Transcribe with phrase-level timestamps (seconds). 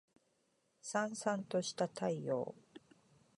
[0.81, 2.55] 燦燦とした太陽